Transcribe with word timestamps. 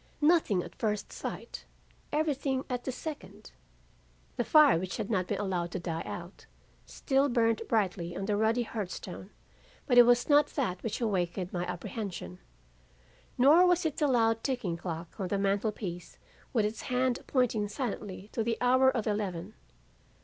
Nothing 0.23 0.63
at 0.63 0.73
first 0.73 1.13
sight, 1.13 1.65
everything 2.11 2.65
at 2.71 2.85
the 2.85 2.91
second. 2.91 3.51
The 4.35 4.43
fire 4.43 4.79
which 4.79 4.97
had 4.97 5.11
not 5.11 5.27
been 5.27 5.37
allowed 5.39 5.69
to 5.73 5.79
die 5.79 6.01
out, 6.07 6.47
still 6.87 7.29
burned 7.29 7.61
brightly 7.67 8.17
on 8.17 8.25
the 8.25 8.35
ruddy 8.35 8.63
hearthstone, 8.63 9.29
but 9.85 9.99
it 9.99 10.07
was 10.07 10.27
not 10.27 10.47
that 10.47 10.81
which 10.81 11.01
awakened 11.01 11.53
my 11.53 11.67
apprehension. 11.67 12.39
Nor 13.37 13.67
was 13.67 13.85
it 13.85 13.97
the 13.97 14.07
loud 14.07 14.43
ticking 14.43 14.75
clock 14.75 15.19
on 15.19 15.27
the 15.27 15.37
mantel 15.37 15.71
piece 15.71 16.17
with 16.51 16.65
its 16.65 16.81
hand 16.89 17.19
pointing 17.27 17.69
silently 17.69 18.29
to 18.31 18.43
the 18.43 18.57
hour 18.59 18.89
of 18.89 19.05
eleven. 19.05 19.53